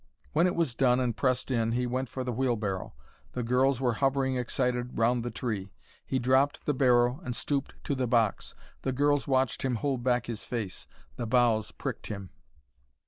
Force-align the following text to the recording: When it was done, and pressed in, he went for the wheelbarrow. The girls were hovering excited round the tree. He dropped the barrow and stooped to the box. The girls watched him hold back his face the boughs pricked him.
When 0.33 0.47
it 0.47 0.55
was 0.55 0.73
done, 0.73 0.99
and 0.99 1.15
pressed 1.15 1.51
in, 1.51 1.73
he 1.73 1.85
went 1.85 2.09
for 2.09 2.23
the 2.23 2.31
wheelbarrow. 2.33 2.95
The 3.33 3.43
girls 3.43 3.79
were 3.79 3.93
hovering 3.93 4.35
excited 4.35 4.97
round 4.97 5.21
the 5.21 5.29
tree. 5.29 5.73
He 6.03 6.17
dropped 6.17 6.65
the 6.65 6.73
barrow 6.73 7.21
and 7.23 7.35
stooped 7.35 7.75
to 7.83 7.93
the 7.93 8.07
box. 8.07 8.55
The 8.81 8.93
girls 8.93 9.27
watched 9.27 9.61
him 9.61 9.75
hold 9.75 10.03
back 10.03 10.25
his 10.25 10.43
face 10.43 10.87
the 11.17 11.27
boughs 11.27 11.71
pricked 11.71 12.07
him. 12.07 12.31